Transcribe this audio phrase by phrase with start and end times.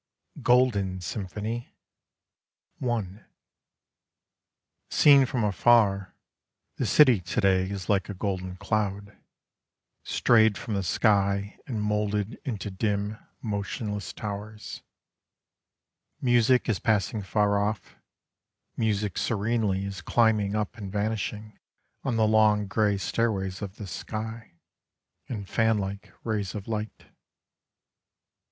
[0.41, 1.75] GOLDEN SYMPHONY
[2.81, 3.07] I
[4.89, 6.15] Seen from afar,
[6.77, 9.15] the city To day is like a golden cloud:
[10.01, 14.81] Strayed from the sky and moulded Into dim motionless towers.
[16.19, 17.95] Music is passing far off:
[18.75, 21.59] Music serenely Is climbing up and vanishing
[22.03, 24.53] On the long grey stairways of the sky,
[25.27, 27.05] In fanlike rays of light.